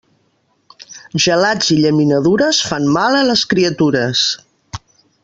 [1.25, 4.25] Gelats i llaminadures fan mal a les criatures.